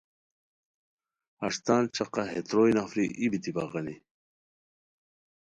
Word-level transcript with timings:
ہݰ 1.41 1.53
تان 1.65 1.83
چقہ 1.95 2.23
ہے 2.31 2.39
تروئے 2.47 2.71
نفری 2.77 3.05
ای 3.19 3.25
بیتی 3.31 3.51
بغانی 3.55 3.95